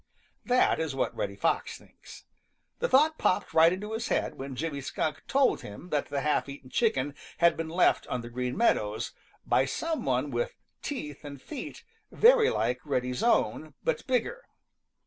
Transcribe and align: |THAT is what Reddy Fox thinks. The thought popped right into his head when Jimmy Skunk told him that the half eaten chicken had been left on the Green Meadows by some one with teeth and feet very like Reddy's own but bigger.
|THAT 0.47 0.79
is 0.79 0.95
what 0.95 1.15
Reddy 1.15 1.35
Fox 1.35 1.77
thinks. 1.77 2.25
The 2.79 2.89
thought 2.89 3.19
popped 3.19 3.53
right 3.53 3.71
into 3.71 3.93
his 3.93 4.07
head 4.07 4.33
when 4.33 4.55
Jimmy 4.55 4.81
Skunk 4.81 5.21
told 5.27 5.61
him 5.61 5.89
that 5.89 6.07
the 6.07 6.21
half 6.21 6.49
eaten 6.49 6.71
chicken 6.71 7.13
had 7.37 7.55
been 7.55 7.69
left 7.69 8.07
on 8.07 8.21
the 8.21 8.29
Green 8.31 8.57
Meadows 8.57 9.13
by 9.45 9.65
some 9.65 10.03
one 10.03 10.31
with 10.31 10.55
teeth 10.81 11.23
and 11.23 11.39
feet 11.39 11.83
very 12.11 12.49
like 12.49 12.79
Reddy's 12.83 13.21
own 13.21 13.75
but 13.83 14.07
bigger. 14.07 14.45